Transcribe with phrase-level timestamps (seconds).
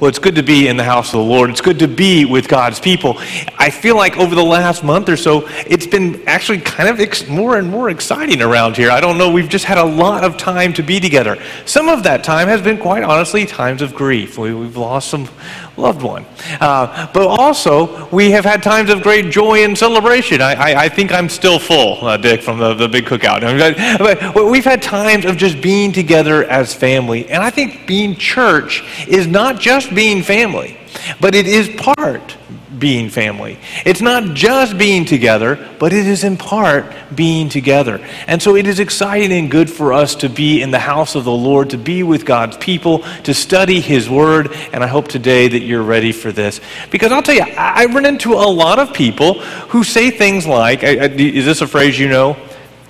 [0.00, 1.50] Well, it's good to be in the house of the Lord.
[1.50, 3.14] It's good to be with God's people.
[3.58, 7.28] I feel like over the last month or so, it's been actually kind of ex-
[7.28, 8.90] more and more exciting around here.
[8.90, 11.40] I don't know, we've just had a lot of time to be together.
[11.64, 14.36] Some of that time has been, quite honestly, times of grief.
[14.36, 15.28] We, have lost some
[15.76, 16.24] loved one.
[16.60, 20.40] Uh, but also, we have had times of great joy and celebration.
[20.40, 23.44] I, I, I think I'm still full, uh, Dick, from the, the big cookout.
[24.34, 27.28] But we've had times of just being together as family.
[27.28, 30.76] And I think being church is not just being family,
[31.20, 32.36] but it is part
[32.84, 33.58] being family.
[33.86, 36.84] It's not just being together, but it is in part
[37.14, 37.98] being together.
[38.26, 41.24] And so it is exciting and good for us to be in the house of
[41.24, 44.52] the Lord, to be with God's people, to study His Word.
[44.70, 46.60] And I hope today that you're ready for this.
[46.90, 50.82] Because I'll tell you, I run into a lot of people who say things like,
[50.82, 52.36] is this a phrase you know?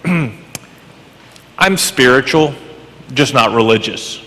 [1.56, 2.52] I'm spiritual,
[3.12, 4.23] just not religious.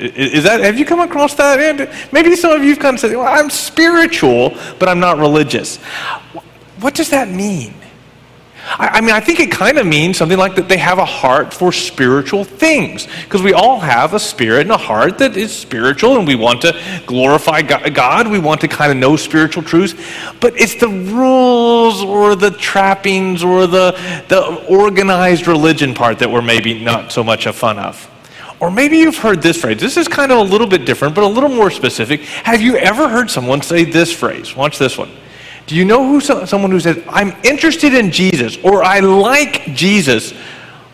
[0.00, 1.58] Is that, have you come across that?
[1.60, 5.18] And maybe some of you have kind of said, well, I'm spiritual, but I'm not
[5.18, 5.76] religious.
[6.80, 7.74] What does that mean?
[8.78, 11.04] I, I mean, I think it kind of means something like that they have a
[11.04, 13.06] heart for spiritual things.
[13.24, 16.62] Because we all have a spirit and a heart that is spiritual, and we want
[16.62, 18.28] to glorify God.
[18.28, 19.94] We want to kind of know spiritual truths.
[20.40, 23.92] But it's the rules or the trappings or the,
[24.28, 28.08] the organized religion part that we're maybe not so much a fun of.
[28.60, 29.80] Or maybe you've heard this phrase.
[29.80, 32.20] This is kind of a little bit different, but a little more specific.
[32.20, 34.54] Have you ever heard someone say this phrase?
[34.54, 35.10] Watch this one.
[35.66, 40.34] Do you know who someone who says, I'm interested in Jesus, or I like Jesus,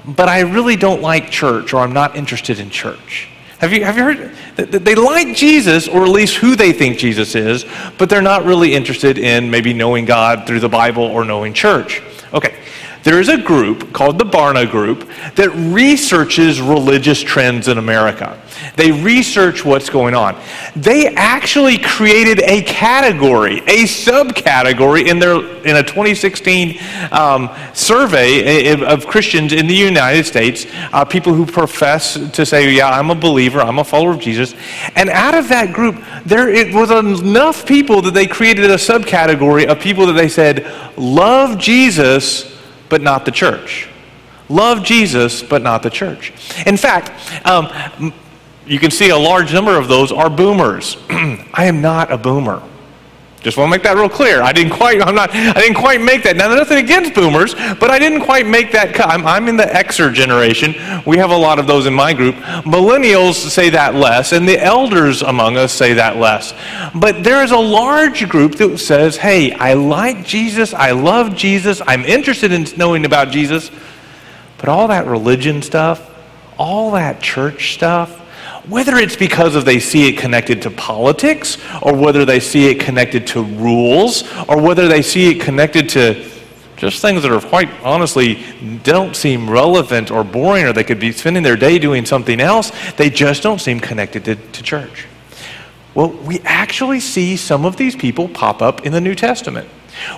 [0.04, 3.28] but I really don't like church, or I'm not interested in church?
[3.58, 4.34] Have you, have you heard?
[4.56, 7.64] They like Jesus, or at least who they think Jesus is,
[7.96, 12.02] but they're not really interested in maybe knowing God through the Bible or knowing church.
[12.34, 12.54] Okay,
[13.06, 18.42] there is a group called the Barna Group that researches religious trends in America.
[18.74, 20.36] They research what's going on.
[20.74, 26.80] They actually created a category, a subcategory in their in a 2016
[27.12, 32.90] um, survey of Christians in the United States, uh, people who profess to say, "Yeah,
[32.90, 34.56] I'm a believer, I'm a follower of Jesus,"
[34.96, 39.66] and out of that group, there it was enough people that they created a subcategory
[39.66, 42.55] of people that they said love Jesus
[42.88, 43.88] but not the church.
[44.48, 46.32] Love Jesus, but not the church.
[46.66, 47.10] In fact,
[47.46, 48.12] um,
[48.66, 50.96] you can see a large number of those are boomers.
[51.10, 52.62] I am not a boomer.
[53.46, 54.42] Just want to make that real clear.
[54.42, 56.34] I didn't quite, I'm not, I didn't quite make that.
[56.34, 59.08] Now, there's nothing against boomers, but I didn't quite make that cut.
[59.08, 60.74] I'm, I'm in the Xer generation.
[61.06, 62.34] We have a lot of those in my group.
[62.64, 66.54] Millennials say that less, and the elders among us say that less.
[66.92, 71.80] But there is a large group that says, hey, I like Jesus, I love Jesus,
[71.86, 73.70] I'm interested in knowing about Jesus,
[74.58, 76.12] but all that religion stuff,
[76.58, 78.25] all that church stuff,
[78.68, 82.80] whether it's because of they see it connected to politics, or whether they see it
[82.80, 86.30] connected to rules, or whether they see it connected to
[86.76, 88.44] just things that are quite honestly
[88.82, 92.70] don't seem relevant or boring, or they could be spending their day doing something else,
[92.96, 95.06] they just don't seem connected to, to church.
[95.94, 99.68] Well, we actually see some of these people pop up in the New Testament.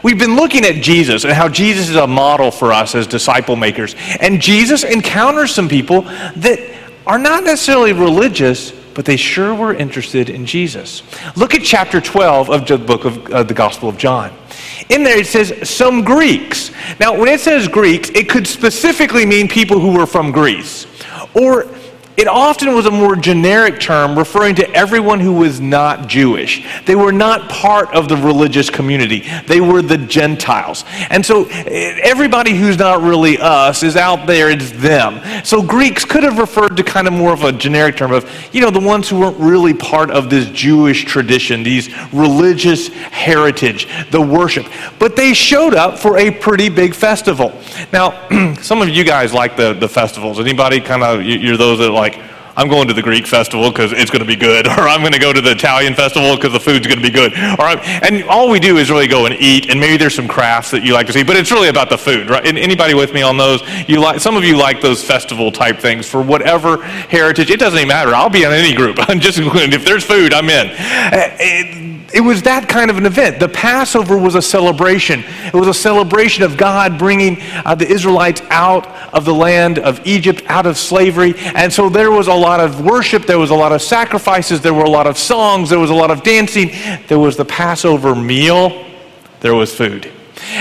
[0.03, 3.55] We've been looking at Jesus and how Jesus is a model for us as disciple
[3.55, 3.95] makers.
[4.21, 6.78] And Jesus encounters some people that
[7.09, 11.03] are not necessarily religious, but they sure were interested in Jesus.
[11.37, 14.37] Look at chapter 12 of the book of uh, the Gospel of John.
[14.91, 16.71] In there it says some Greeks.
[17.01, 20.87] Now, when it says Greeks, it could specifically mean people who were from Greece.
[21.35, 21.67] Or
[22.19, 26.67] it often was a more generic term referring to everyone who was not Jewish.
[26.85, 30.85] They were not part of the religious community, they were the Gentiles.
[31.11, 35.21] And so eh, everybody who's not really us is out there, it's them.
[35.45, 38.61] So Greeks could have referred to kind of more of a generic term of, you
[38.63, 44.21] know, the ones who weren't really part of this Jewish tradition, these religious heritage, the
[44.21, 44.67] worship.
[44.99, 47.53] But they showed up for a pretty big festival.
[47.93, 50.41] Now, some of you guys like the, the festivals.
[50.41, 52.23] Anybody kind of, you're those that like, like,
[52.59, 55.13] I'm going to the Greek festival because it's going to be good, or I'm going
[55.13, 57.33] to go to the Italian festival because the food's going to be good.
[57.33, 60.27] Or I'm, and all we do is really go and eat, and maybe there's some
[60.27, 62.45] crafts that you like to see, but it's really about the food, right?
[62.45, 63.63] And anybody with me on those?
[63.89, 67.51] You like some of you like those festival type things for whatever heritage.
[67.51, 68.13] It doesn't even matter.
[68.13, 68.97] I'll be in any group.
[69.09, 70.69] I'm just including if there's food, I'm in.
[70.69, 73.41] Eh, eh, It, it was that kind of an event.
[73.41, 75.25] The Passover was a celebration.
[75.47, 80.07] It was a celebration of God bringing uh, the Israelites out of the land of
[80.07, 81.35] Egypt, out of slavery.
[81.55, 84.75] And so there was a lot of worship, there was a lot of sacrifices, there
[84.75, 86.71] were a lot of songs, there was a lot of dancing.
[87.07, 88.85] There was the Passover meal,
[89.41, 90.11] there was food.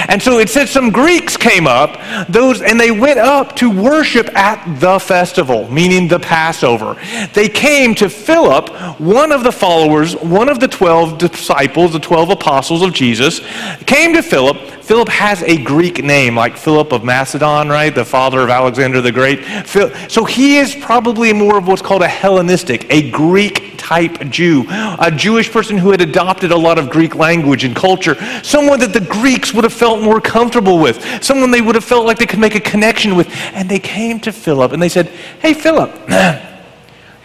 [0.08, 2.00] And so it said some Greeks came up,
[2.30, 6.96] those, and they went up to worship at the festival, meaning the Passover.
[7.34, 8.70] They came to Philip,
[9.00, 13.42] one of the followers, one of the 12 disciples, the 12 apostles of Jesus,
[13.86, 14.58] came to Philip.
[14.84, 17.94] Philip has a Greek name, like Philip of Macedon, right?
[17.94, 19.44] The father of Alexander the Great.
[19.68, 25.12] So he is probably more of what's called a Hellenistic, a Greek type Jew, a
[25.14, 29.02] Jewish person who had adopted a lot of Greek language and culture, someone that the
[29.02, 32.40] Greeks would have felt more comfortable with, someone they would have felt like they could
[32.40, 33.30] make a connection with.
[33.54, 35.08] And they came to Philip and they said,
[35.40, 35.92] Hey, Philip,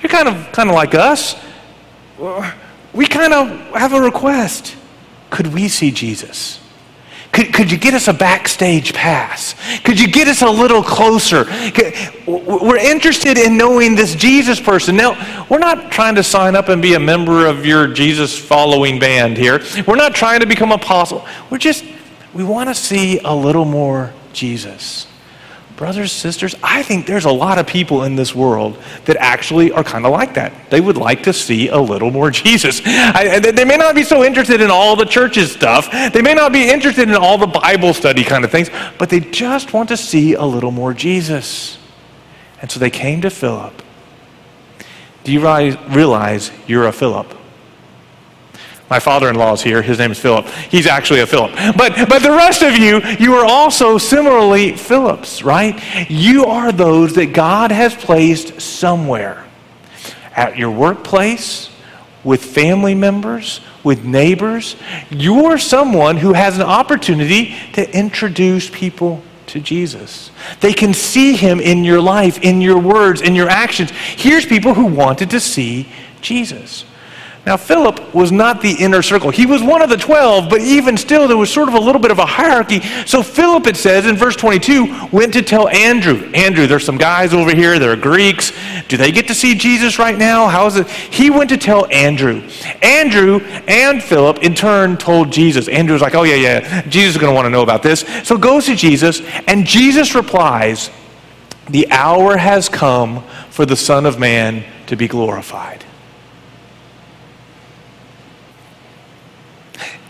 [0.02, 1.37] you're kind of, kind of like us.
[2.93, 4.76] We kind of have a request.
[5.31, 6.60] Could we see Jesus?
[7.32, 9.54] Could, could you get us a backstage pass?
[9.84, 11.46] Could you get us a little closer?
[12.26, 14.96] We're interested in knowing this Jesus person.
[14.96, 18.99] Now, we're not trying to sign up and be a member of your Jesus following
[18.99, 19.62] band here.
[19.87, 21.26] We're not trying to become apostle.
[21.49, 21.84] We're just,
[22.34, 25.06] we want to see a little more Jesus.
[25.76, 29.82] Brothers, sisters, I think there's a lot of people in this world that actually are
[29.82, 30.70] kind of like that.
[30.70, 32.81] They would like to see a little more Jesus.
[32.84, 36.52] I, they may not be so interested in all the church's stuff, they may not
[36.52, 39.96] be interested in all the Bible study kind of things, but they just want to
[39.96, 41.78] see a little more Jesus.
[42.61, 43.82] And so they came to Philip.
[45.25, 47.41] Do you realize you're a Philip?
[48.92, 49.80] My father-in-law is here.
[49.80, 50.46] His name is Philip.
[50.68, 51.52] He's actually a Philip.
[51.78, 55.82] But, but the rest of you, you are also similarly Philips, right?
[56.10, 59.46] You are those that God has placed somewhere.
[60.36, 61.70] At your workplace,
[62.22, 64.76] with family members, with neighbors.
[65.08, 70.30] You're someone who has an opportunity to introduce people to Jesus.
[70.60, 73.90] They can see him in your life, in your words, in your actions.
[73.90, 75.88] Here's people who wanted to see
[76.20, 76.84] Jesus.
[77.44, 79.30] Now, Philip was not the inner circle.
[79.30, 82.00] He was one of the 12, but even still, there was sort of a little
[82.00, 82.78] bit of a hierarchy.
[83.04, 87.34] So, Philip, it says in verse 22, went to tell Andrew, Andrew, there's some guys
[87.34, 88.52] over here, they're Greeks.
[88.86, 90.46] Do they get to see Jesus right now?
[90.46, 90.88] How is it?
[90.88, 92.48] He went to tell Andrew.
[92.80, 95.66] Andrew and Philip, in turn, told Jesus.
[95.66, 98.04] Andrew was like, oh, yeah, yeah, Jesus is going to want to know about this.
[98.22, 100.92] So, goes to Jesus, and Jesus replies,
[101.70, 105.84] The hour has come for the Son of Man to be glorified.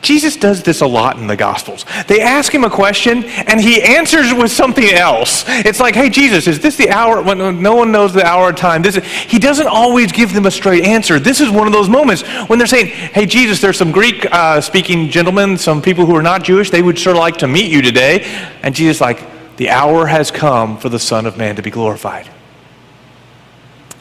[0.03, 1.85] Jesus does this a lot in the Gospels.
[2.09, 5.45] They ask him a question and he answers with something else.
[5.47, 8.57] It's like, hey, Jesus, is this the hour when no one knows the hour of
[8.57, 8.83] time?
[8.83, 11.21] This is, he doesn't always give them a straight answer.
[11.21, 14.61] This is one of those moments when they're saying, hey, Jesus, there's some Greek uh,
[14.61, 17.81] speaking gentlemen, some people who are not Jewish, they would sure like to meet you
[17.81, 18.25] today.
[18.63, 22.29] And Jesus, like, the hour has come for the Son of Man to be glorified.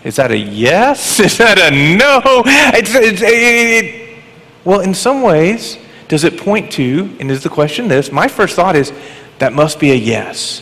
[0.03, 1.19] Is that a yes?
[1.19, 2.41] Is that a no?
[2.45, 4.23] It's, it's, it, it,
[4.63, 5.77] well, in some ways,
[6.11, 8.11] does it point to, and is the question this?
[8.11, 8.91] My first thought is
[9.39, 10.61] that must be a yes.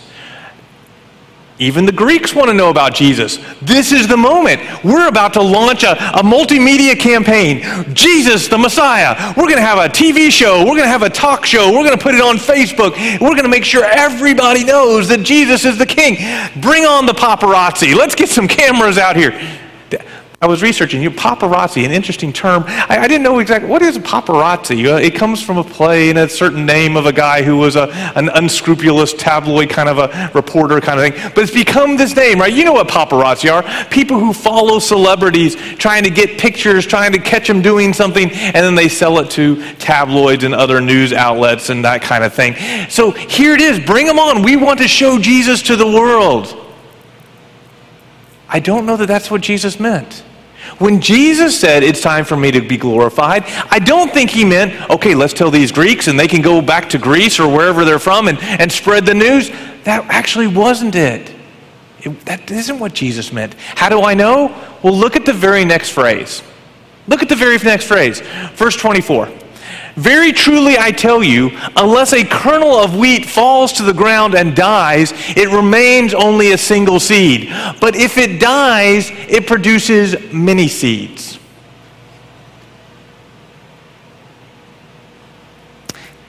[1.58, 3.40] Even the Greeks want to know about Jesus.
[3.60, 4.62] This is the moment.
[4.84, 7.64] We're about to launch a, a multimedia campaign.
[7.96, 9.34] Jesus, the Messiah.
[9.36, 10.60] We're going to have a TV show.
[10.60, 11.72] We're going to have a talk show.
[11.72, 12.92] We're going to put it on Facebook.
[13.20, 16.18] We're going to make sure everybody knows that Jesus is the King.
[16.62, 17.96] Bring on the paparazzi.
[17.96, 19.32] Let's get some cameras out here.
[20.42, 22.64] I was researching you paparazzi, an interesting term.
[22.66, 24.90] I, I didn't know exactly what is paparazzi.
[24.90, 27.76] Uh, it comes from a play and a certain name of a guy who was
[27.76, 31.32] a, an unscrupulous tabloid kind of a reporter kind of thing.
[31.36, 32.54] But it's become this name, right?
[32.54, 33.90] You know what paparazzi are?
[33.90, 38.56] People who follow celebrities, trying to get pictures, trying to catch them doing something, and
[38.56, 42.56] then they sell it to tabloids and other news outlets and that kind of thing.
[42.90, 43.78] So here it is.
[43.86, 44.44] Bring them on.
[44.44, 46.56] We want to show Jesus to the world.
[48.48, 50.24] I don't know that that's what Jesus meant.
[50.80, 54.90] When Jesus said, It's time for me to be glorified, I don't think he meant,
[54.90, 58.00] okay, let's tell these Greeks and they can go back to Greece or wherever they're
[58.00, 59.50] from and, and spread the news.
[59.84, 61.32] That actually wasn't it.
[62.00, 62.26] it.
[62.26, 63.56] That isn't what Jesus meant.
[63.56, 64.48] How do I know?
[64.82, 66.42] Well, look at the very next phrase.
[67.08, 68.22] Look at the very next phrase.
[68.54, 69.28] Verse 24.
[69.96, 74.56] Very truly I tell you, unless a kernel of wheat falls to the ground and
[74.56, 77.50] dies, it remains only a single seed.
[77.82, 81.40] But if it dies, it produces many seeds.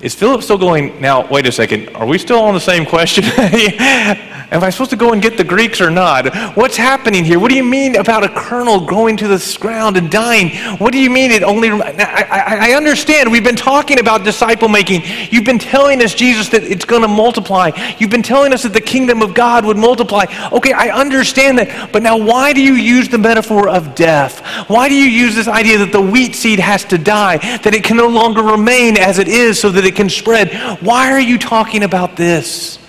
[0.00, 3.24] Is Philip still going, now, wait a second, are we still on the same question?
[4.52, 6.34] Am I supposed to go and get the Greeks or not?
[6.56, 7.38] What's happening here?
[7.38, 10.50] What do you mean about a kernel going to the ground and dying?
[10.78, 11.70] What do you mean it only.
[11.70, 13.30] I, I, I understand.
[13.30, 15.02] We've been talking about disciple making.
[15.30, 17.70] You've been telling us, Jesus, that it's going to multiply.
[17.98, 20.24] You've been telling us that the kingdom of God would multiply.
[20.50, 21.92] Okay, I understand that.
[21.92, 24.40] But now, why do you use the metaphor of death?
[24.68, 27.84] Why do you use this idea that the wheat seed has to die, that it
[27.84, 30.52] can no longer remain as it is so that it can spread?
[30.82, 32.79] Why are you talking about this?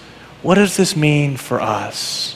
[0.42, 2.36] What does this mean for us?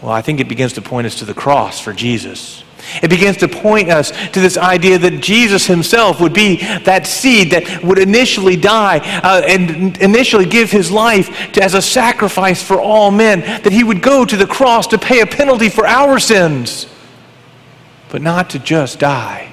[0.00, 2.64] Well, I think it begins to point us to the cross for Jesus.
[3.02, 7.50] It begins to point us to this idea that Jesus himself would be that seed
[7.50, 12.80] that would initially die uh, and initially give his life to, as a sacrifice for
[12.80, 16.18] all men, that he would go to the cross to pay a penalty for our
[16.18, 16.86] sins,
[18.08, 19.49] but not to just die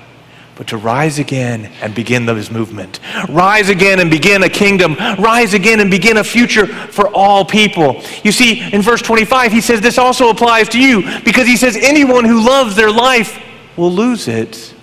[0.57, 2.99] but to rise again and begin this movement.
[3.29, 4.95] Rise again and begin a kingdom.
[5.19, 8.01] Rise again and begin a future for all people.
[8.23, 11.77] You see, in verse 25, he says this also applies to you because he says,
[11.77, 13.39] anyone who loves their life
[13.77, 14.73] will lose it,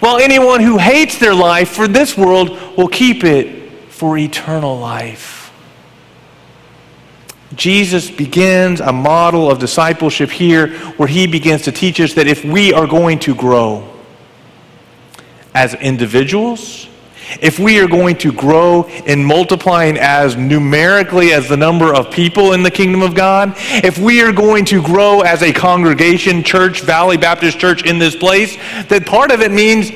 [0.00, 5.52] while anyone who hates their life for this world will keep it for eternal life.
[7.54, 12.44] Jesus begins a model of discipleship here where he begins to teach us that if
[12.44, 13.97] we are going to grow,
[15.58, 16.86] as individuals,
[17.40, 22.52] if we are going to grow in multiplying as numerically as the number of people
[22.52, 26.82] in the kingdom of God, if we are going to grow as a congregation, church,
[26.82, 29.90] Valley Baptist Church in this place, that part of it means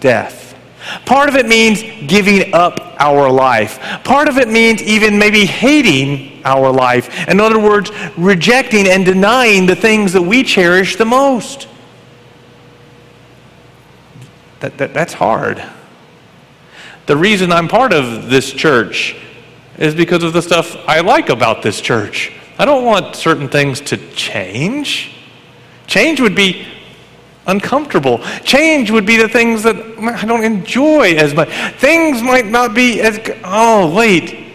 [0.00, 0.58] death.
[1.06, 3.78] Part of it means giving up our life.
[4.02, 7.28] Part of it means even maybe hating our life.
[7.28, 11.68] In other words, rejecting and denying the things that we cherish the most.
[14.62, 15.60] That, that, that's hard.
[17.06, 19.16] The reason I'm part of this church
[19.76, 22.30] is because of the stuff I like about this church.
[22.58, 25.16] I don't want certain things to change.
[25.88, 26.64] Change would be
[27.48, 28.18] uncomfortable.
[28.44, 31.48] Change would be the things that I don't enjoy as much.
[31.80, 33.18] Things might not be as.
[33.42, 34.54] Oh, wait.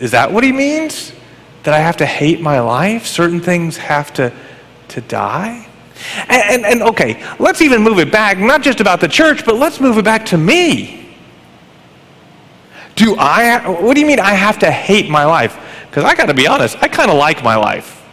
[0.00, 1.12] Is that what he means?
[1.62, 3.06] That I have to hate my life?
[3.06, 4.32] Certain things have to,
[4.88, 5.69] to die?
[6.28, 9.56] And, and, and, okay, let's even move it back, not just about the church, but
[9.56, 11.14] let's move it back to me.
[12.96, 15.58] Do I, what do you mean I have to hate my life?
[15.88, 18.06] Because I got to be honest, I kind of like my life.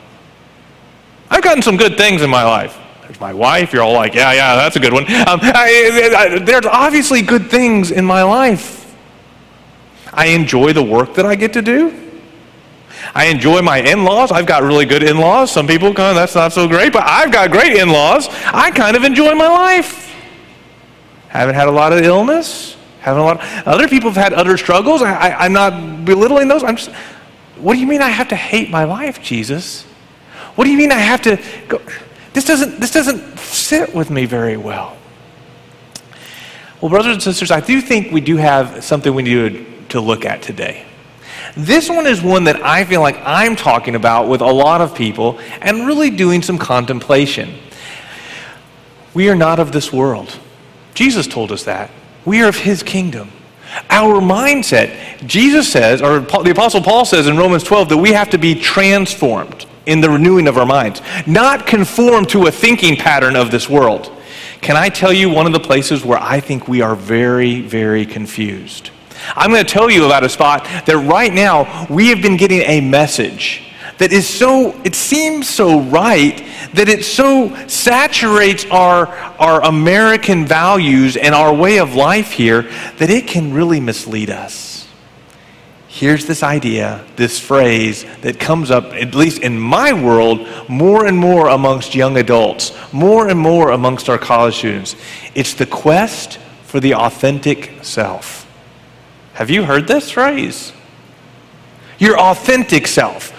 [1.29, 2.77] I've gotten some good things in my life.
[3.01, 3.74] There's my wife.
[3.74, 5.03] You're all like, yeah, yeah, that's a good one.
[5.03, 8.96] Um, I, I, there's obviously good things in my life.
[10.13, 12.07] I enjoy the work that I get to do.
[13.14, 14.32] I enjoy my in laws.
[14.32, 15.52] I've got really good in laws.
[15.52, 18.28] Some people, kind of, that's not so great, but I've got great in laws.
[18.46, 20.14] I kind of enjoy my life.
[21.30, 22.78] Haven't had a lot of illness.
[23.00, 23.42] Haven't a lot.
[23.42, 25.02] Of, other people have had other struggles.
[25.02, 26.64] I, am not belittling those.
[26.64, 26.92] I'm just.
[27.58, 29.84] What do you mean I have to hate my life, Jesus?
[30.56, 31.82] What do you mean I have to go?
[32.34, 32.80] This doesn't.
[32.80, 34.98] This doesn't sit with me very well.
[36.82, 40.26] Well, brothers and sisters, I do think we do have something we need to look
[40.26, 40.87] at today.
[41.56, 44.96] This one is one that I feel like I'm talking about with a lot of
[44.96, 47.58] people and really doing some contemplation.
[49.13, 50.38] We are not of this world.
[50.94, 51.89] Jesus told us that.
[52.25, 53.32] We are of his kingdom.
[53.89, 58.30] Our mindset, Jesus says, or the Apostle Paul says in Romans 12, that we have
[58.32, 63.36] to be transformed in the renewing of our minds, not conform to a thinking pattern
[63.36, 64.12] of this world.
[64.62, 68.06] Can I tell you one of the places where I think we are very, very
[68.06, 68.92] confused?
[69.36, 72.62] I'm going to tell you about a spot that right now we have been getting
[72.62, 73.64] a message
[73.98, 76.38] that is so, it seems so right,
[76.74, 79.08] that it so saturates our,
[79.40, 82.64] our American values and our way of life here
[82.98, 84.88] that it can really mislead us.
[85.88, 91.18] Here's this idea, this phrase that comes up, at least in my world, more and
[91.18, 94.96] more amongst young adults, more and more amongst our college students.
[95.34, 98.37] It's the quest for the authentic self.
[99.38, 100.74] Have you heard this phrase?
[102.00, 103.32] Your authentic self.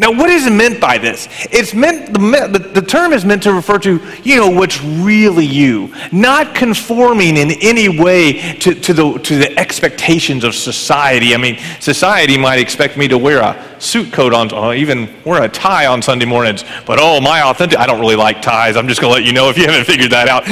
[0.00, 1.28] Now, what is meant by this?
[1.52, 5.94] It's meant, the, the, term is meant to refer to, you know, what's really you,
[6.10, 11.34] not conforming in any way to, to, the, to the expectations of society.
[11.34, 15.42] I mean, society might expect me to wear a suit coat on, or even wear
[15.42, 18.78] a tie on Sunday mornings, but oh, my authentic, I don't really like ties.
[18.78, 20.46] I'm just going to let you know if you haven't figured that out.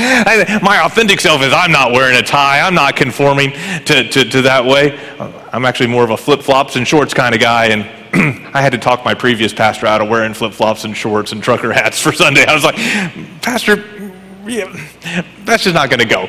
[0.63, 3.53] my authentic self is I'm not wearing a tie, I'm not conforming
[3.87, 4.99] to, to, to that way.
[5.53, 7.98] I'm actually more of a flip flops and shorts kind of guy, and
[8.55, 11.43] I had to talk my previous pastor out of wearing flip flops and shorts and
[11.43, 12.45] trucker hats for Sunday.
[12.47, 12.77] I was like,
[13.43, 13.77] Pastor,
[14.47, 14.75] yeah,
[15.45, 16.27] that's just not going to go.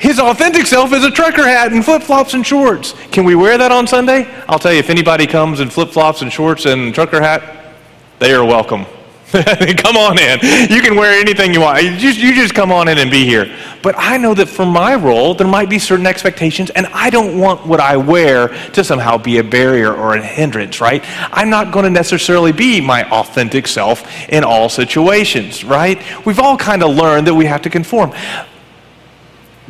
[0.00, 2.94] His authentic self is a trucker hat and flip flops and shorts.
[3.10, 4.26] Can we wear that on Sunday?
[4.48, 7.74] I'll tell you, if anybody comes in flip flops and shorts and trucker hat,
[8.18, 8.86] they are welcome.
[9.78, 10.40] come on in.
[10.70, 11.82] You can wear anything you want.
[11.82, 13.56] You just, you just come on in and be here.
[13.80, 17.38] But I know that for my role, there might be certain expectations, and I don't
[17.38, 21.02] want what I wear to somehow be a barrier or a hindrance, right?
[21.32, 26.02] I'm not going to necessarily be my authentic self in all situations, right?
[26.26, 28.12] We've all kind of learned that we have to conform.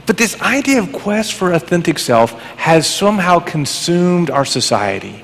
[0.06, 5.22] But this idea of quest for authentic self has somehow consumed our society.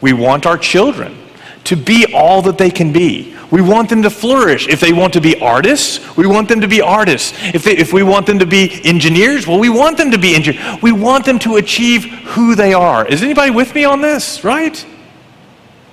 [0.00, 1.25] We want our children
[1.66, 3.36] to be all that they can be.
[3.50, 4.66] We want them to flourish.
[4.68, 7.32] If they want to be artists, we want them to be artists.
[7.54, 10.34] If, they, if we want them to be engineers, well, we want them to be
[10.34, 10.82] engineers.
[10.82, 13.06] We want them to achieve who they are.
[13.06, 14.84] Is anybody with me on this, right?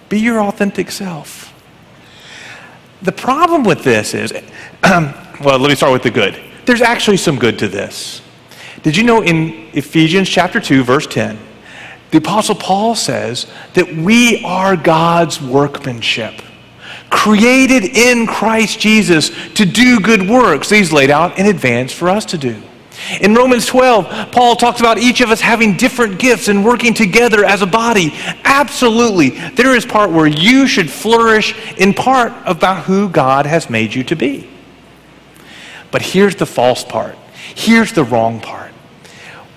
[0.09, 1.53] Be your authentic self.
[3.03, 4.31] The problem with this is,
[4.83, 5.13] um,
[5.43, 6.41] well, let me start with the good.
[6.65, 8.21] There's actually some good to this.
[8.81, 11.37] Did you know in Ephesians chapter 2, verse 10,
[12.13, 16.43] the Apostle Paul says that we are God's workmanship
[17.09, 22.23] created in Christ Jesus to do good works he's laid out in advance for us
[22.25, 22.61] to do.
[23.19, 27.43] In Romans 12, Paul talks about each of us having different gifts and working together
[27.43, 28.11] as a body.
[28.43, 29.29] Absolutely.
[29.29, 34.03] There is part where you should flourish in part about who God has made you
[34.03, 34.47] to be.
[35.89, 37.17] But here's the false part.
[37.55, 38.62] Here's the wrong part.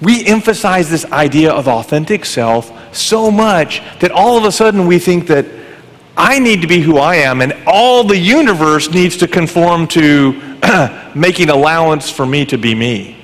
[0.01, 4.99] We emphasize this idea of authentic self so much that all of a sudden we
[4.99, 5.47] think that
[6.17, 10.33] I need to be who I am, and all the universe needs to conform to
[11.15, 13.17] making allowance for me to be me.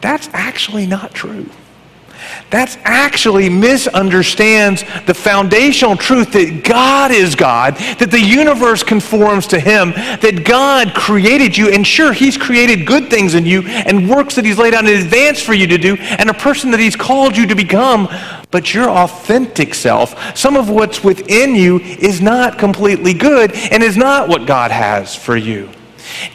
[0.00, 1.50] That's actually not true.
[2.50, 9.58] That actually misunderstands the foundational truth that God is God, that the universe conforms to
[9.58, 14.36] Him, that God created you, and sure, He's created good things in you and works
[14.36, 16.94] that He's laid out in advance for you to do, and a person that He's
[16.94, 18.08] called you to become.
[18.52, 23.96] But your authentic self, some of what's within you, is not completely good and is
[23.96, 25.68] not what God has for you.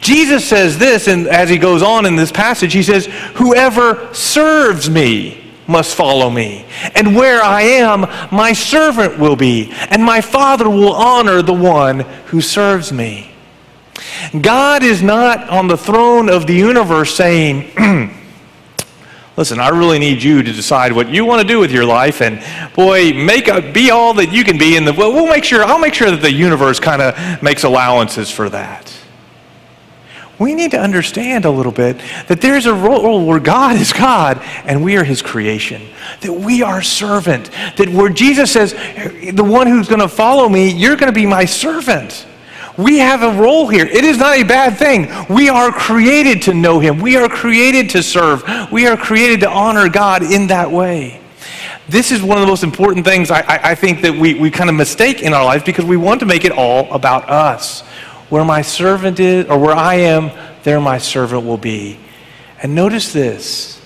[0.02, 4.90] Jesus says this, and as he goes on in this passage, he says, Whoever serves
[4.90, 6.66] me, must follow me.
[6.94, 8.00] And where I am,
[8.34, 13.30] my servant will be, and my Father will honor the one who serves me.
[14.40, 17.70] God is not on the throne of the universe saying,
[19.36, 22.20] Listen, I really need you to decide what you want to do with your life,
[22.20, 22.42] and
[22.74, 24.76] boy, make a, be all that you can be.
[24.76, 25.64] And we'll, make sure.
[25.64, 28.91] I'll make sure that the universe kind of makes allowances for that
[30.38, 31.98] we need to understand a little bit
[32.28, 35.82] that there's a role where God is God and we are his creation.
[36.22, 37.50] That we are servant.
[37.76, 41.26] That where Jesus says, the one who's going to follow me, you're going to be
[41.26, 42.26] my servant.
[42.78, 43.84] We have a role here.
[43.84, 45.08] It is not a bad thing.
[45.28, 47.00] We are created to know him.
[47.00, 48.42] We are created to serve.
[48.72, 51.20] We are created to honor God in that way.
[51.88, 54.50] This is one of the most important things I, I, I think that we, we
[54.50, 57.82] kind of mistake in our life because we want to make it all about us.
[58.32, 60.30] Where my servant is, or where I am,
[60.62, 62.00] there my servant will be.
[62.62, 63.78] And notice this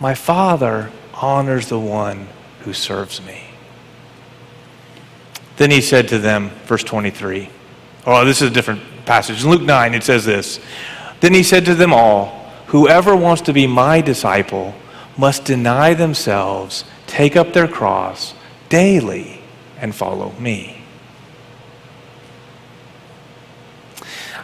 [0.00, 2.28] my Father honors the one
[2.60, 3.42] who serves me.
[5.58, 7.50] Then he said to them, verse 23.
[8.06, 9.44] Oh, this is a different passage.
[9.44, 10.60] In Luke 9, it says this.
[11.20, 14.74] Then he said to them all, Whoever wants to be my disciple
[15.18, 18.32] must deny themselves, take up their cross
[18.70, 19.42] daily,
[19.78, 20.83] and follow me.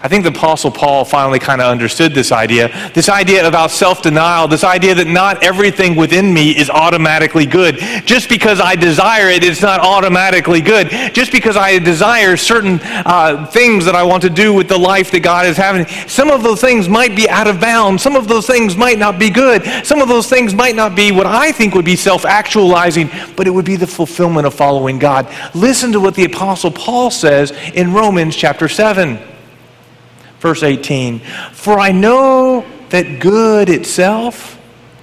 [0.03, 2.91] I think the Apostle Paul finally kind of understood this idea.
[2.95, 7.77] This idea about self denial, this idea that not everything within me is automatically good.
[8.07, 10.89] Just because I desire it, it's not automatically good.
[11.13, 15.11] Just because I desire certain uh, things that I want to do with the life
[15.11, 18.03] that God is having, some of those things might be out of bounds.
[18.03, 19.67] Some of those things might not be good.
[19.85, 23.47] Some of those things might not be what I think would be self actualizing, but
[23.47, 25.29] it would be the fulfillment of following God.
[25.55, 29.30] Listen to what the Apostle Paul says in Romans chapter 7.
[30.41, 31.21] Verse 18
[31.53, 34.59] For I know that good itself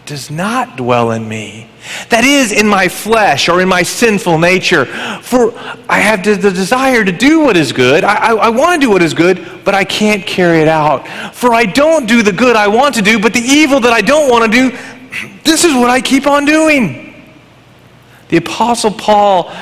[0.06, 1.70] does not dwell in me.
[2.10, 4.86] That is, in my flesh or in my sinful nature.
[5.22, 5.54] For
[5.88, 8.04] I have the desire to do what is good.
[8.04, 11.08] I, I, I, want to do what is good, but I can't carry it out.
[11.34, 14.02] For I don't do the good I want to do, but the evil that I
[14.02, 14.78] don't want to do,
[15.44, 17.32] this is what I keep on doing.
[18.30, 19.54] The Apostle Paul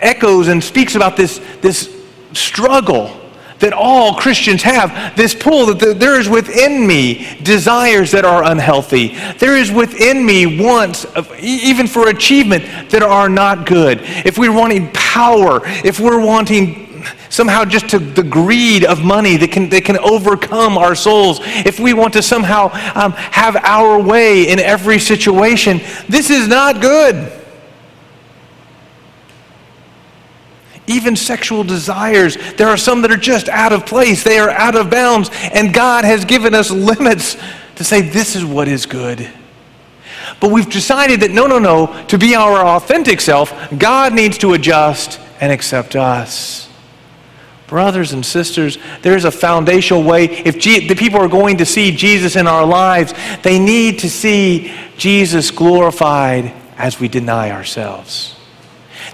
[0.00, 1.94] echoes and speaks about this, this
[2.32, 3.25] struggle
[3.60, 5.16] that all Christians have.
[5.16, 9.16] This pull that there is within me desires that are unhealthy.
[9.38, 14.00] There is within me wants, of, even for achievement, that are not good.
[14.02, 16.86] If we're wanting power, if we're wanting
[17.28, 21.78] somehow just to the greed of money that can, that can overcome our souls, if
[21.78, 27.32] we want to somehow um, have our way in every situation, this is not good.
[30.86, 34.22] Even sexual desires, there are some that are just out of place.
[34.22, 35.30] They are out of bounds.
[35.52, 37.36] And God has given us limits
[37.76, 39.28] to say this is what is good.
[40.40, 44.52] But we've decided that no, no, no, to be our authentic self, God needs to
[44.52, 46.68] adjust and accept us.
[47.66, 50.26] Brothers and sisters, there's a foundational way.
[50.26, 54.10] If G- the people are going to see Jesus in our lives, they need to
[54.10, 58.35] see Jesus glorified as we deny ourselves.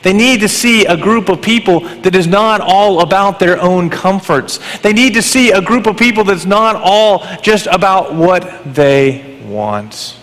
[0.03, 3.89] They need to see a group of people that is not all about their own
[3.89, 4.59] comforts.
[4.79, 9.41] They need to see a group of people that's not all just about what they
[9.45, 10.17] want.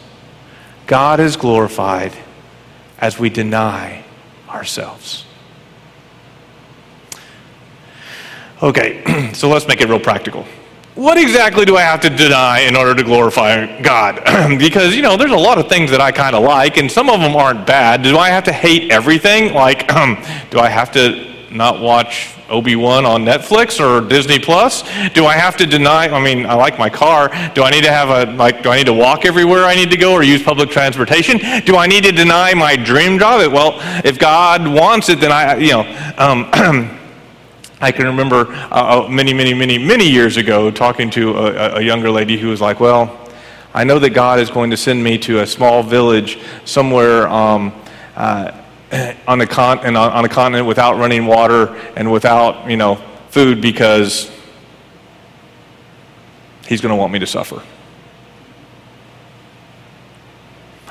[0.85, 2.13] God is glorified
[2.97, 4.03] as we deny
[4.49, 5.25] ourselves.
[8.61, 10.45] Okay, so let's make it real practical.
[10.95, 14.15] What exactly do I have to deny in order to glorify God?
[14.59, 17.09] because, you know, there's a lot of things that I kind of like, and some
[17.09, 18.01] of them aren't bad.
[18.03, 19.53] Do I have to hate everything?
[19.53, 19.87] Like,
[20.49, 24.83] do I have to not watch Obi-Wan on Netflix or Disney Plus?
[25.13, 27.29] Do I have to deny I mean, I like my car.
[27.53, 29.91] Do I need to have a like do I need to walk everywhere I need
[29.91, 31.37] to go or use public transportation?
[31.65, 33.51] Do I need to deny my dream job?
[33.51, 36.89] Well, if God wants it, then I you know, um,
[37.81, 41.81] I can remember uh, uh, many, many, many, many years ago talking to a, a,
[41.81, 43.17] younger lady who was like, Well,
[43.73, 47.73] I know that God is going to send me to a small village somewhere um,
[48.15, 48.51] uh,
[49.27, 52.95] on, a con- on, on a continent without running water and without, you know,
[53.29, 54.31] food because
[56.67, 57.63] He's going to want me to suffer.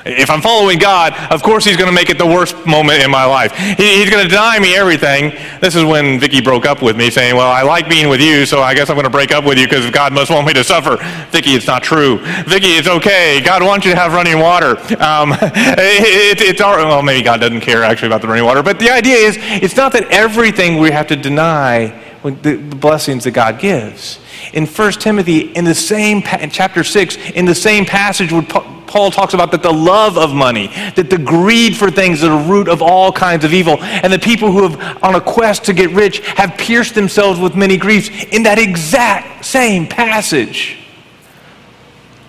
[0.05, 3.11] If I'm following God, of course He's going to make it the worst moment in
[3.11, 3.53] my life.
[3.53, 5.31] He, he's going to deny me everything.
[5.59, 8.45] This is when Vicky broke up with me, saying, "Well, I like being with you,
[8.45, 10.53] so I guess I'm going to break up with you because God must want me
[10.53, 10.97] to suffer."
[11.31, 12.19] Vicky, it's not true.
[12.45, 13.41] Vicky, it's okay.
[13.43, 14.77] God wants you to have running water.
[15.01, 18.79] Um, it, it's all, well, maybe God doesn't care actually about the running water, but
[18.79, 21.87] the idea is, it's not that everything we have to deny
[22.23, 24.19] the blessings that God gives.
[24.53, 29.11] In 1 Timothy, in the same in chapter 6, in the same passage where Paul
[29.11, 32.67] talks about that the love of money, that the greed for things is the root
[32.67, 35.91] of all kinds of evil, and the people who have on a quest to get
[35.91, 38.09] rich have pierced themselves with many griefs.
[38.31, 40.77] In that exact same passage,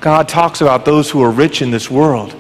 [0.01, 2.35] God talks about those who are rich in this world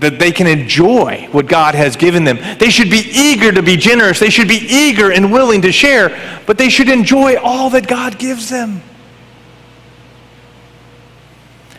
[0.00, 2.38] that they can enjoy what God has given them.
[2.58, 4.18] They should be eager to be generous.
[4.18, 8.18] They should be eager and willing to share, but they should enjoy all that God
[8.18, 8.82] gives them.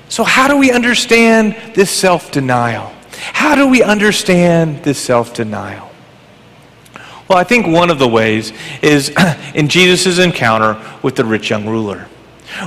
[0.10, 2.93] So, how do we understand this self denial?
[3.12, 5.91] How do we understand this self denial?
[7.27, 9.13] Well, I think one of the ways is
[9.53, 12.08] in Jesus' encounter with the rich young ruler,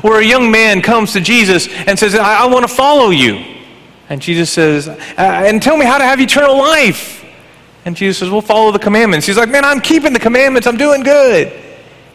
[0.02, 3.59] where a young man comes to Jesus and says, I, I want to follow you.
[4.10, 7.24] And Jesus says, uh, And tell me how to have eternal life.
[7.84, 9.26] And Jesus says, Well, follow the commandments.
[9.26, 10.66] He's like, Man, I'm keeping the commandments.
[10.66, 11.52] I'm doing good.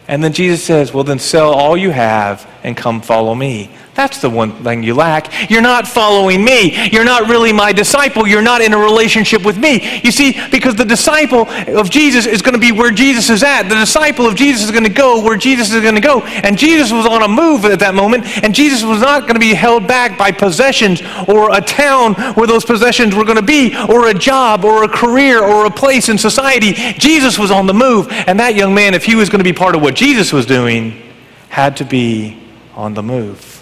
[0.06, 3.70] And then Jesus says, Well, then sell all you have and come follow me.
[3.96, 5.50] That's the one thing you lack.
[5.50, 6.90] You're not following me.
[6.90, 8.26] You're not really my disciple.
[8.26, 10.00] You're not in a relationship with me.
[10.04, 13.62] You see, because the disciple of Jesus is going to be where Jesus is at.
[13.62, 16.20] The disciple of Jesus is going to go where Jesus is going to go.
[16.20, 19.40] And Jesus was on a move at that moment, and Jesus was not going to
[19.40, 23.74] be held back by possessions or a town where those possessions were going to be,
[23.88, 26.74] or a job, or a career, or a place in society.
[26.74, 28.08] Jesus was on the move.
[28.10, 30.44] And that young man, if he was going to be part of what Jesus was
[30.44, 31.02] doing,
[31.48, 32.42] had to be
[32.74, 33.55] on the move.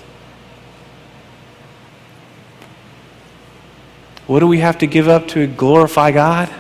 [4.27, 6.53] What do we have to give up to glorify God?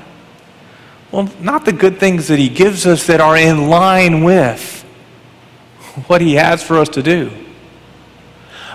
[1.11, 4.83] Well, not the good things that He gives us that are in line with
[6.07, 7.31] what He has for us to do.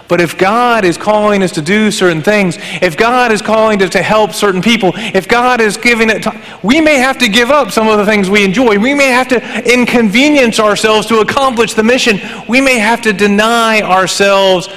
[0.08, 3.92] But if God is calling us to do certain things, if God is calling us
[3.92, 6.26] to help certain people, if God is giving it,
[6.64, 8.80] we may have to give up some of the things we enjoy.
[8.80, 12.20] We may have to inconvenience ourselves to accomplish the mission.
[12.48, 14.68] We may have to deny ourselves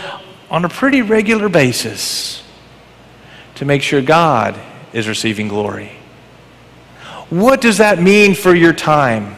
[0.51, 2.42] on a pretty regular basis
[3.57, 4.59] to make sure God
[4.93, 5.93] is receiving glory.
[7.31, 9.37] What does that mean for your time?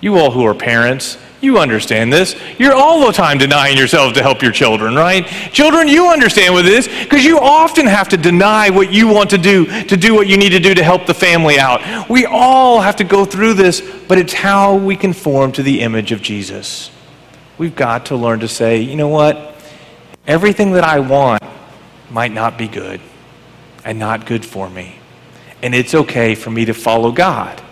[0.00, 2.34] You all who are parents, you understand this.
[2.58, 5.26] You're all the time denying yourselves to help your children, right?
[5.52, 9.30] Children, you understand what it is because you often have to deny what you want
[9.30, 12.08] to do to do what you need to do to help the family out.
[12.08, 16.10] We all have to go through this, but it's how we conform to the image
[16.10, 16.90] of Jesus.
[17.58, 19.55] We've got to learn to say, you know what?
[20.26, 21.42] Everything that I want
[22.10, 23.00] might not be good
[23.84, 24.96] and not good for me.
[25.62, 27.62] And it's okay for me to follow God.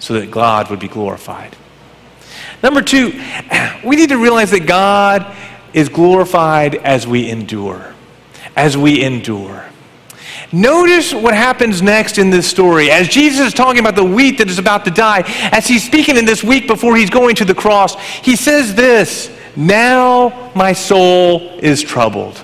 [0.00, 1.56] so that God would be glorified.
[2.62, 3.18] Number two,
[3.84, 5.34] we need to realize that God
[5.72, 7.94] is glorified as we endure.
[8.54, 9.64] As we endure.
[10.52, 12.90] Notice what happens next in this story.
[12.90, 16.16] As Jesus is talking about the wheat that is about to die, as he's speaking
[16.16, 21.58] in this week before he's going to the cross, he says this Now my soul
[21.60, 22.42] is troubled.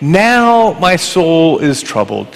[0.00, 2.28] Now my soul is troubled.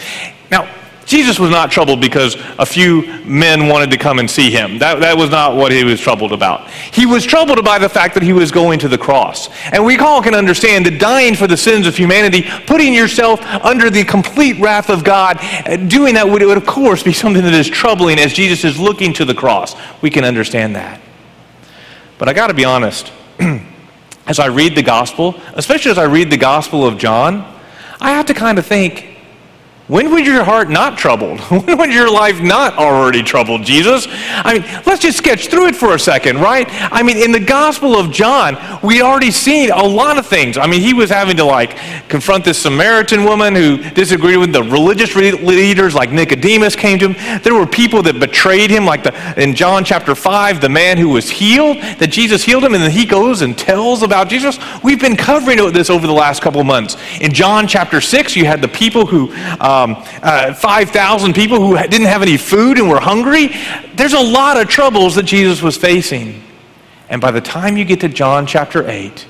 [0.51, 0.69] Now,
[1.05, 4.79] Jesus was not troubled because a few men wanted to come and see him.
[4.79, 6.71] That, that was not what he was troubled about.
[6.71, 9.49] He was troubled by the fact that he was going to the cross.
[9.73, 13.91] And we all can understand that dying for the sins of humanity, putting yourself under
[13.91, 17.53] the complete wrath of God, uh, doing that would, would of course be something that
[17.53, 19.75] is troubling as Jesus is looking to the cross.
[20.03, 21.01] We can understand that.
[22.23, 23.11] But I got to be honest,
[24.29, 27.39] as I read the gospel, especially as I read the gospel of John,
[28.01, 29.12] I have to kind of think,
[29.93, 31.39] when was your heart not troubled?
[31.51, 34.07] When was your life not already troubled, Jesus?
[34.09, 36.67] I mean, let's just sketch through it for a second, right?
[36.91, 40.57] I mean, in the Gospel of John, we already seen a lot of things.
[40.57, 41.77] I mean, he was having to like
[42.09, 47.43] confront this Samaritan woman who disagreed with the religious leaders, like Nicodemus came to him.
[47.43, 51.11] There were people that betrayed him, like the, in John chapter 5, the man who
[51.11, 54.59] was healed, that Jesus healed him, and then he goes and tells about Jesus.
[54.83, 56.97] We've been covering this over the last couple of months.
[57.21, 59.31] In John chapter 6, you had the people who.
[59.61, 63.51] Uh, um, uh, 5,000 people who didn't have any food and were hungry.
[63.95, 66.43] There's a lot of troubles that Jesus was facing.
[67.09, 69.27] And by the time you get to John chapter 8,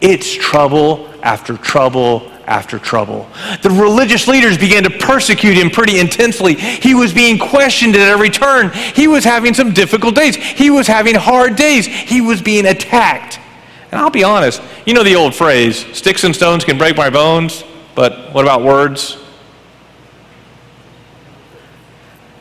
[0.00, 3.28] it's trouble after trouble after trouble.
[3.62, 6.54] The religious leaders began to persecute him pretty intensely.
[6.54, 8.70] He was being questioned at every turn.
[8.70, 10.36] He was having some difficult days.
[10.36, 11.86] He was having hard days.
[11.86, 13.38] He was being attacked.
[13.92, 17.10] And I'll be honest, you know the old phrase, sticks and stones can break my
[17.10, 17.64] bones,
[17.94, 19.16] but what about words?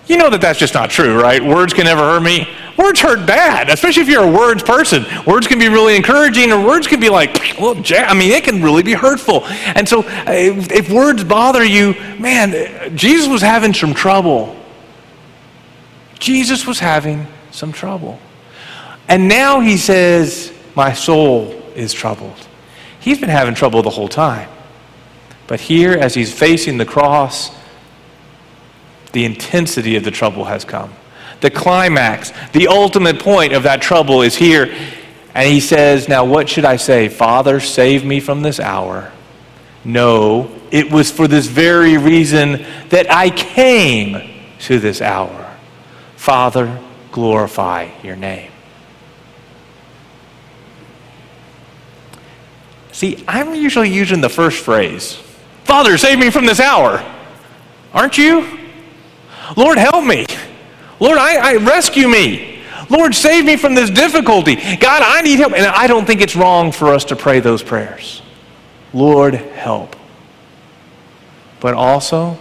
[0.10, 1.42] You know that that's just not true, right?
[1.42, 2.50] Words can never hurt me.
[2.78, 5.06] Words hurt bad, especially if you're a words person.
[5.28, 8.64] Words can be really encouraging, or words can be like, well, I mean, it can
[8.64, 9.46] really be hurtful.
[9.46, 14.56] And so, if, if words bother you, man, Jesus was having some trouble.
[16.18, 18.20] Jesus was having some trouble.
[19.08, 22.48] And now he says, My soul is troubled.
[23.00, 24.50] He's been having trouble the whole time.
[25.46, 27.59] But here, as he's facing the cross,
[29.12, 30.94] the intensity of the trouble has come.
[31.42, 34.74] The climax, the ultimate point of that trouble is here.
[35.34, 37.08] And he says, Now what should I say?
[37.08, 39.12] Father, save me from this hour.
[39.86, 45.56] No, it was for this very reason that I came to this hour.
[46.16, 46.80] Father,
[47.12, 48.52] glorify your name.
[52.92, 55.16] See, I'm usually using the first phrase
[55.64, 57.06] Father, save me from this hour.
[57.94, 58.59] Aren't you?
[59.56, 60.26] Lord, help me.
[61.00, 62.62] Lord, I, I rescue me.
[62.90, 64.56] Lord, save me from this difficulty.
[64.56, 65.54] God, I need help.
[65.54, 68.22] And I don't think it's wrong for us to pray those prayers.
[68.94, 69.96] Lord, help.
[71.60, 72.38] But also,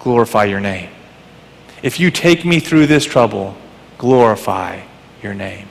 [0.00, 0.90] glorify your name.
[1.82, 3.56] If you take me through this trouble,
[3.98, 4.82] glorify
[5.22, 5.68] your name.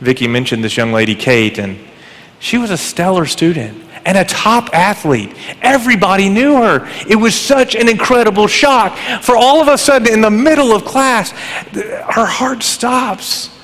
[0.00, 1.78] Vicki mentioned this young lady, Kate, and
[2.38, 5.32] she was a stellar student and a top athlete.
[5.62, 6.90] Everybody knew her.
[7.08, 8.98] It was such an incredible shock.
[9.22, 13.56] For all of a sudden, in the middle of class, her heart stops.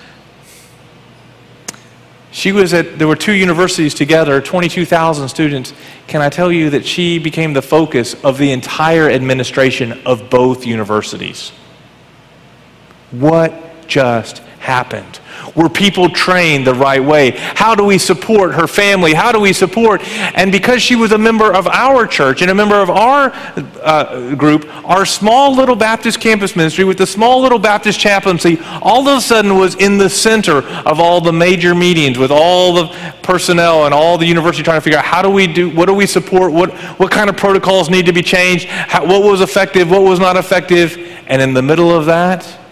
[2.30, 5.74] She was at, there were two universities together, 22,000 students.
[6.06, 10.64] Can I tell you that she became the focus of the entire administration of both
[10.64, 11.50] universities?
[13.10, 15.20] What just happened?
[15.54, 17.30] Were people trained the right way?
[17.30, 19.14] How do we support her family?
[19.14, 20.02] How do we support?
[20.34, 24.34] And because she was a member of our church and a member of our uh,
[24.34, 29.18] group, our small little Baptist campus ministry with the small little Baptist chaplaincy, all of
[29.18, 32.86] a sudden was in the center of all the major meetings with all the
[33.22, 35.94] personnel and all the university trying to figure out how do we do, what do
[35.94, 39.90] we support, what, what kind of protocols need to be changed, how, what was effective,
[39.90, 40.98] what was not effective.
[41.28, 42.65] And in the middle of that,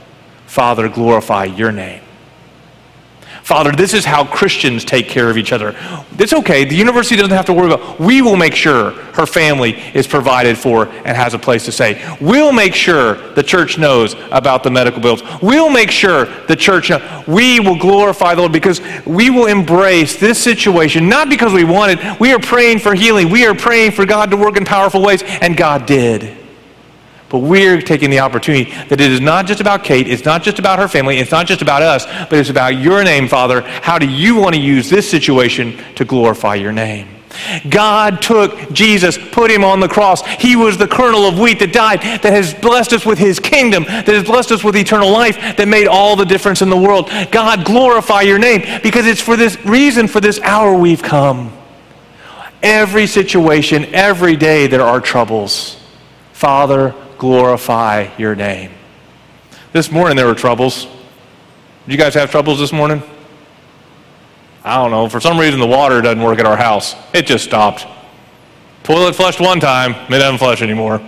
[0.54, 2.00] Father, glorify your name.
[3.42, 5.74] Father, this is how Christians take care of each other.
[6.16, 6.64] It's okay.
[6.64, 7.98] The university doesn't have to worry about.
[7.98, 12.00] We will make sure her family is provided for and has a place to stay.
[12.20, 15.24] We'll make sure the church knows about the medical bills.
[15.42, 16.92] We'll make sure the church
[17.26, 21.98] we will glorify the Lord because we will embrace this situation not because we want
[21.98, 22.20] it.
[22.20, 23.28] We are praying for healing.
[23.28, 26.43] We are praying for God to work in powerful ways and God did.
[27.34, 30.60] But we're taking the opportunity that it is not just about Kate, it's not just
[30.60, 33.62] about her family, it's not just about us, but it's about your name, Father.
[33.62, 37.08] How do you want to use this situation to glorify your name?
[37.68, 40.24] God took Jesus, put him on the cross.
[40.24, 43.82] He was the kernel of wheat that died, that has blessed us with his kingdom,
[43.82, 47.10] that has blessed us with eternal life, that made all the difference in the world.
[47.32, 51.52] God, glorify your name because it's for this reason, for this hour we've come.
[52.62, 55.80] Every situation, every day, there are troubles.
[56.32, 56.94] Father,
[57.24, 58.70] glorify your name.
[59.72, 60.84] This morning there were troubles.
[60.84, 63.02] Did you guys have troubles this morning?
[64.62, 65.08] I don't know.
[65.08, 66.94] For some reason, the water doesn't work at our house.
[67.14, 67.86] It just stopped.
[68.82, 71.00] Toilet flushed one time, it doesn't flush anymore.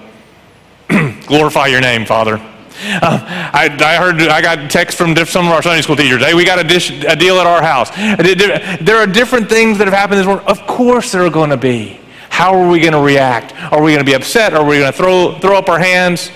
[1.27, 2.37] Glorify your name, Father.
[2.37, 6.23] Uh, I, I, heard, I got text from some of our Sunday school teachers.
[6.23, 7.91] Hey, we got a, dish, a deal at our house.
[7.91, 10.47] There are different things that have happened this morning.
[10.47, 12.01] Of course, there are going to be.
[12.37, 13.55] How are we going to react?
[13.73, 14.53] Are we going to be upset?
[14.53, 16.31] Are we going to throw, throw up our hands?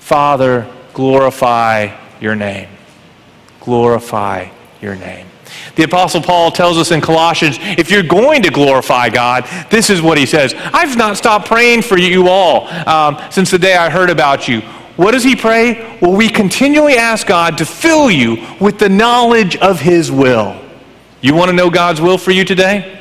[0.00, 2.68] Father, glorify your name.
[3.60, 4.48] Glorify
[4.82, 5.28] your name.
[5.76, 10.02] The Apostle Paul tells us in Colossians if you're going to glorify God, this is
[10.02, 13.90] what he says I've not stopped praying for you all um, since the day I
[13.90, 14.60] heard about you.
[14.96, 16.00] What does he pray?
[16.00, 20.60] Well, we continually ask God to fill you with the knowledge of his will.
[21.20, 22.93] You want to know God's will for you today?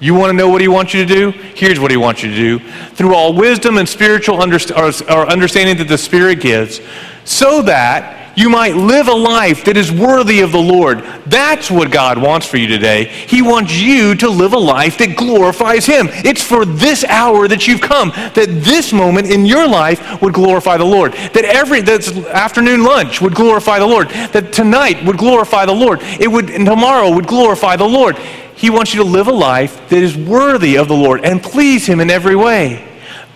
[0.00, 1.30] You want to know what he wants you to do?
[1.30, 2.58] Here's what he wants you to do.
[2.94, 4.70] Through all wisdom and spiritual underst-
[5.10, 6.80] or understanding that the Spirit gives,
[7.24, 11.04] so that you might live a life that is worthy of the Lord.
[11.26, 13.06] That's what God wants for you today.
[13.06, 16.06] He wants you to live a life that glorifies Him.
[16.12, 20.76] It's for this hour that you've come, that this moment in your life would glorify
[20.76, 21.14] the Lord.
[21.14, 24.10] That every that afternoon lunch would glorify the Lord.
[24.10, 25.98] That tonight would glorify the Lord.
[26.02, 28.16] It would and tomorrow would glorify the Lord.
[28.58, 31.86] He wants you to live a life that is worthy of the Lord and please
[31.86, 32.84] Him in every way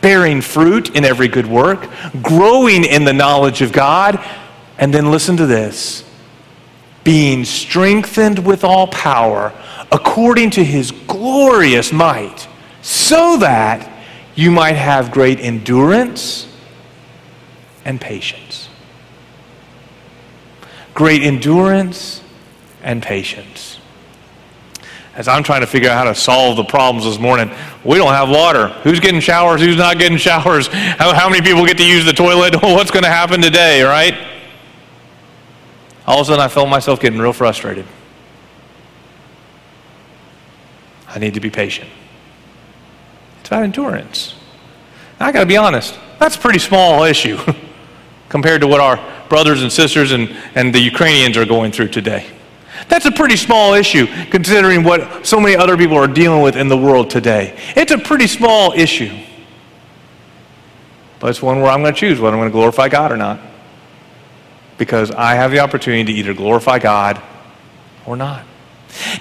[0.02, 1.88] bearing fruit in every good work,
[2.20, 4.22] growing in the knowledge of God,
[4.76, 6.04] and then listen to this
[7.04, 9.52] being strengthened with all power
[9.90, 12.46] according to his glorious might,
[12.80, 13.88] so that
[14.34, 16.46] you might have great endurance
[17.84, 18.68] and patience.
[20.94, 22.22] Great endurance
[22.82, 23.71] and patience.
[25.14, 27.50] As I'm trying to figure out how to solve the problems this morning,
[27.84, 28.68] we don't have water.
[28.82, 29.60] Who's getting showers?
[29.60, 30.68] Who's not getting showers?
[30.68, 32.54] How, how many people get to use the toilet?
[32.62, 34.28] What's going to happen today, right?
[36.06, 37.86] all of a sudden I felt myself getting real frustrated.
[41.08, 41.88] I need to be patient.
[43.40, 44.34] It's about endurance.
[45.20, 47.38] Now, I got to be honest, that's a pretty small issue
[48.28, 48.98] compared to what our
[49.28, 52.26] brothers and sisters and, and the Ukrainians are going through today.
[52.92, 56.68] That's a pretty small issue considering what so many other people are dealing with in
[56.68, 57.58] the world today.
[57.74, 59.18] It's a pretty small issue.
[61.18, 63.16] But it's one where I'm going to choose whether I'm going to glorify God or
[63.16, 63.40] not
[64.76, 67.22] because I have the opportunity to either glorify God
[68.04, 68.44] or not.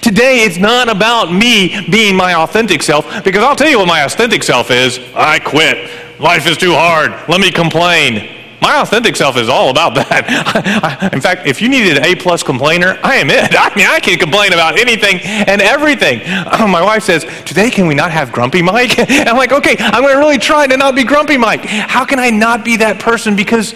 [0.01, 4.03] Today, it's not about me being my authentic self, because I'll tell you what my
[4.03, 4.99] authentic self is.
[5.15, 6.19] I quit.
[6.19, 7.11] Life is too hard.
[7.29, 8.40] Let me complain.
[8.61, 11.09] My authentic self is all about that.
[11.13, 13.55] In fact, if you needed an A plus complainer, I am it.
[13.57, 16.21] I mean, I can complain about anything and everything.
[16.23, 18.93] Uh, my wife says, Today, can we not have Grumpy Mike?
[19.09, 21.61] I'm like, Okay, I'm going to really try to not be Grumpy Mike.
[21.61, 23.35] How can I not be that person?
[23.35, 23.73] Because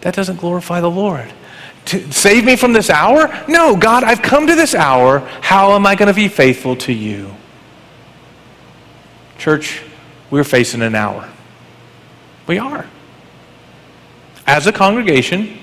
[0.00, 1.30] that doesn't glorify the Lord.
[1.86, 3.44] To save me from this hour?
[3.48, 5.20] No, God, I've come to this hour.
[5.42, 7.34] How am I going to be faithful to you?
[9.36, 9.82] Church,
[10.30, 11.28] we're facing an hour.
[12.46, 12.86] We are.
[14.46, 15.58] As a congregation,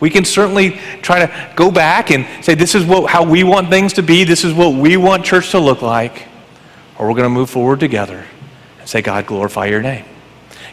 [0.00, 3.70] we can certainly try to go back and say, this is what, how we want
[3.70, 6.28] things to be, this is what we want church to look like,
[6.98, 8.24] or we're going to move forward together
[8.78, 10.04] and say, God, glorify your name.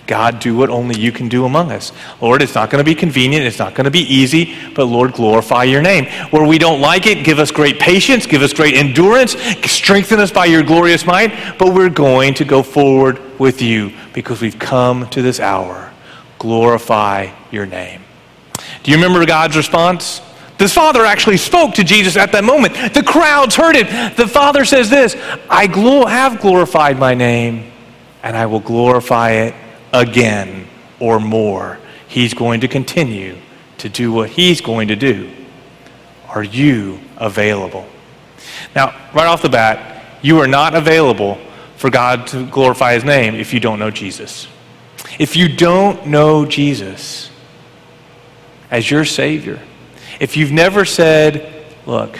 [0.06, 1.93] God, do what only you can do among us.
[2.19, 3.45] Lord, it's not going to be convenient.
[3.45, 6.06] It's not going to be easy, but Lord, glorify your name.
[6.30, 10.30] Where we don't like it, give us great patience, give us great endurance, strengthen us
[10.30, 15.08] by your glorious might, but we're going to go forward with you because we've come
[15.12, 15.92] to this hour.
[16.43, 18.01] Glorify your name.
[18.84, 20.19] Do you remember God's response?
[20.58, 22.73] The Father actually spoke to Jesus at that moment.
[22.93, 24.17] The crowds heard it.
[24.17, 25.15] The Father says this
[25.49, 25.67] I
[26.10, 27.71] have glorified my name,
[28.23, 29.56] and I will glorify it
[29.93, 30.67] again
[30.99, 31.79] or more.
[32.10, 33.38] He's going to continue
[33.77, 35.32] to do what he's going to do.
[36.27, 37.88] Are you available?
[38.75, 41.39] Now, right off the bat, you are not available
[41.77, 44.49] for God to glorify his name if you don't know Jesus.
[45.19, 47.30] If you don't know Jesus
[48.71, 49.60] as your Savior,
[50.19, 51.49] if you've never said,
[51.86, 52.17] Look,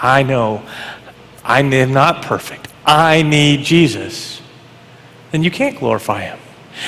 [0.00, 0.62] I know
[1.42, 4.40] I am not perfect, I need Jesus,
[5.32, 6.38] then you can't glorify him.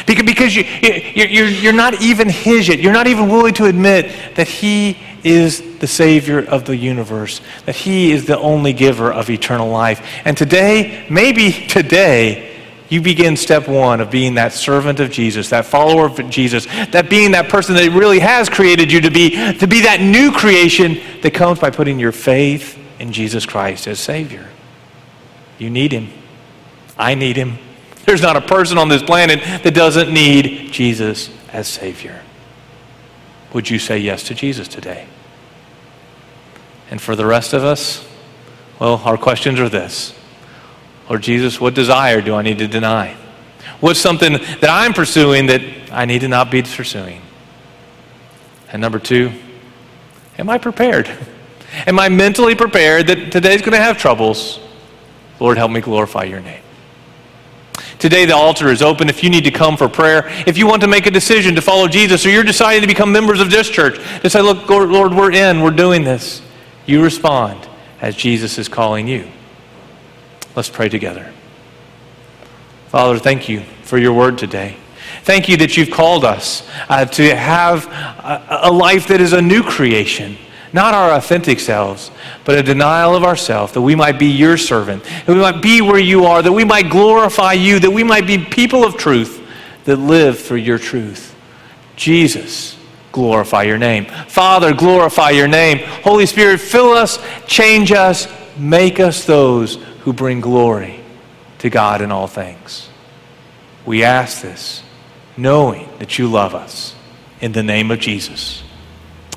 [0.06, 2.78] Because, you, you, you're, you're not even His yet.
[2.78, 7.74] You're not even willing to admit that He is the Savior of the universe, that
[7.74, 10.00] He is the only giver of eternal life.
[10.24, 12.49] And today, maybe today,
[12.90, 17.08] you begin step one of being that servant of Jesus, that follower of Jesus, that
[17.08, 21.00] being that person that really has created you to be, to be that new creation
[21.22, 24.48] that comes by putting your faith in Jesus Christ as Savior.
[25.56, 26.10] You need Him.
[26.98, 27.58] I need Him.
[28.06, 32.20] There's not a person on this planet that doesn't need Jesus as Savior.
[33.52, 35.06] Would you say yes to Jesus today?
[36.90, 38.04] And for the rest of us,
[38.80, 40.12] well, our questions are this
[41.10, 43.16] Lord Jesus, what desire do I need to deny?
[43.80, 47.20] What's something that I'm pursuing that I need to not be pursuing?
[48.72, 49.32] And number two,
[50.38, 51.10] am I prepared?
[51.86, 54.58] Am I mentally prepared that today's going to have troubles?
[55.38, 56.62] Lord, help me glorify your name.
[58.00, 60.24] Today, the altar is open if you need to come for prayer.
[60.48, 63.12] If you want to make a decision to follow Jesus or you're deciding to become
[63.12, 66.42] members of this church, to say, Look, Lord, we're in, we're doing this.
[66.86, 67.68] You respond
[68.00, 69.30] as Jesus is calling you.
[70.56, 71.32] Let's pray together.
[72.88, 74.76] Father, thank you for your word today.
[75.22, 79.42] Thank you that you've called us uh, to have a, a life that is a
[79.42, 80.36] new creation
[80.72, 82.10] not our authentic selves,
[82.44, 85.80] but a denial of ourselves, that we might be your servant, that we might be
[85.80, 89.44] where you are, that we might glorify you, that we might be people of truth
[89.84, 91.34] that live for your truth.
[91.96, 92.76] Jesus,
[93.12, 94.04] glorify your name.
[94.28, 95.78] Father, glorify your name.
[96.04, 101.00] Holy Spirit, fill us, change us, make us those who bring glory
[101.58, 102.88] to God in all things.
[103.84, 104.82] We ask this
[105.36, 106.94] knowing that you love us.
[107.40, 108.62] In the name of Jesus,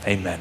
[0.05, 0.39] amen.